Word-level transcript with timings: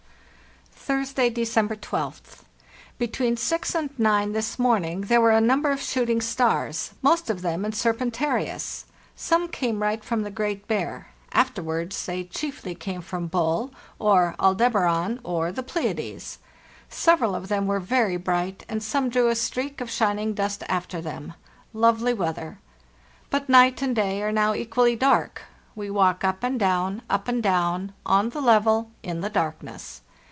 "Thursday, 0.85 1.29
December 1.29 1.75
12th. 1.77 2.43
Between 2.97 3.37
six 3.37 3.75
and 3.75 3.97
nine 3.97 4.33
this 4.33 4.57
morning 4.59 5.01
there 5.01 5.21
were 5.21 5.31
a 5.31 5.39
number 5.39 5.71
of 5.71 5.79
shooting 5.79 6.19
stars, 6.19 6.91
most 7.03 7.29
of 7.29 7.41
them 7.43 7.63
in 7.63 7.71
Serpentarius. 7.71 8.83
Some 9.15 9.47
came 9.47 9.81
right 9.81 10.03
from 10.03 10.23
the 10.23 10.31
Great 10.31 10.67
Bear; 10.67 11.09
afterwards 11.31 12.05
they 12.07 12.23
chiefly 12.25 12.73
came 12.75 13.01
from 13.01 13.25
the 13.25 13.29
Bull, 13.29 13.71
or 13.99 14.35
Aldebaran, 14.39 15.19
or 15.23 15.51
the 15.53 15.61
Pleiades. 15.63 16.39
Several 16.89 17.35
of 17.35 17.47
them 17.47 17.67
were 17.67 17.79
very 17.79 18.17
bright, 18.17 18.65
and 18.67 18.81
some 18.83 19.07
drew 19.07 19.27
a 19.29 19.35
streak 19.35 19.79
of 19.81 19.89
shining 19.89 20.33
dust 20.33 20.61
after 20.67 20.99
them. 20.99 21.35
Lovely 21.73 22.13
weather. 22.13 22.59
But 23.29 23.47
night 23.47 23.81
and 23.83 23.95
day 23.95 24.21
are 24.23 24.31
now 24.33 24.53
equally 24.55 24.95
dark. 24.97 25.43
We 25.75 25.89
walk 25.91 26.23
up 26.25 26.43
and 26.43 26.59
down, 26.59 27.01
up 27.09 27.27
and 27.29 27.41
down, 27.41 27.93
on 28.05 28.31
the 28.31 28.41
level, 28.41 28.89
in 29.03 29.21
the 29.21 29.29
darkness. 29.29 30.01